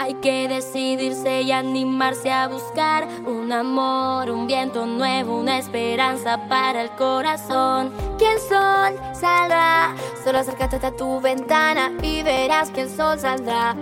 [0.00, 6.80] Hay que decidirse y animarse a buscar un amor, un viento nuevo, una esperanza para
[6.80, 7.92] el corazón.
[8.18, 9.94] Que el sol saldrá,
[10.24, 13.76] solo acércate a tu ventana y verás que el sol saldrá.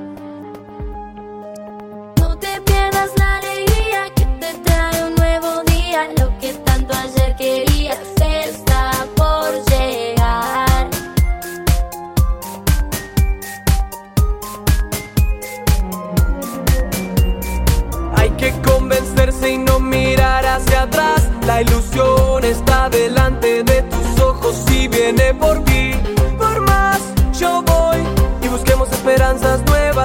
[21.59, 25.91] La ilusión está delante de tus ojos y viene por ti.
[26.39, 27.01] Por más
[27.37, 27.99] yo voy
[28.41, 29.98] y busquemos esperanzas nuevas,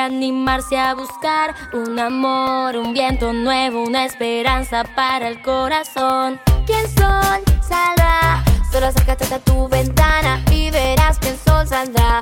[0.00, 6.40] animarse a buscar un amor, un viento nuevo, una esperanza para el corazón.
[6.66, 12.20] Que el sol saldrá, solo acércate a tu ventana y verás que el sol saldrá.